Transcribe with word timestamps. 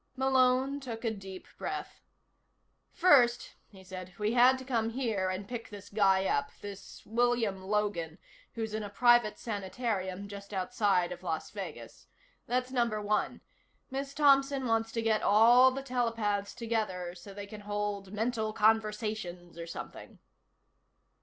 Malone 0.17 0.79
took 0.79 1.05
a 1.05 1.11
deep 1.11 1.45
breath. 1.59 2.01
"First," 2.91 3.53
he 3.67 3.83
said, 3.83 4.15
"we 4.17 4.33
had 4.33 4.57
to 4.57 4.65
come 4.65 4.89
here 4.89 5.29
and 5.29 5.47
pick 5.47 5.69
this 5.69 5.89
guy 5.89 6.25
up. 6.25 6.49
This 6.59 7.05
William 7.05 7.61
Logan, 7.63 8.17
who's 8.55 8.73
in 8.73 8.81
a 8.81 8.89
private 8.89 9.37
sanitarium 9.37 10.27
just 10.27 10.55
outside 10.55 11.11
of 11.11 11.21
Las 11.21 11.51
Vegas. 11.51 12.07
That's 12.47 12.71
number 12.71 12.99
one. 12.99 13.41
Miss 13.91 14.15
Thompson 14.15 14.65
wants 14.65 14.91
to 14.93 15.03
get 15.03 15.21
all 15.21 15.69
the 15.69 15.83
telepaths 15.83 16.55
together, 16.55 17.13
so 17.13 17.31
they 17.31 17.45
can 17.45 17.61
hold 17.61 18.11
mental 18.11 18.53
conversations 18.53 19.55
or 19.55 19.67
something." 19.67 20.17